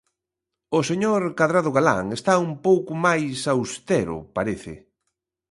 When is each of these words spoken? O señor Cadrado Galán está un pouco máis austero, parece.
O 0.77 0.79
señor 0.89 1.21
Cadrado 1.39 1.71
Galán 1.77 2.05
está 2.17 2.33
un 2.47 2.51
pouco 2.67 2.91
máis 3.05 3.35
austero, 3.55 4.17
parece. 4.35 4.73